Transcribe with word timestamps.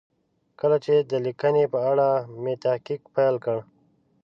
کله 0.59 0.77
چې 0.85 0.93
د 1.09 1.11
لیکنې 1.25 1.65
په 1.73 1.79
اړه 1.91 2.07
مې 2.41 2.53
تحقیق 2.63 3.01
پیل 3.15 3.35
کړ. 3.45 3.57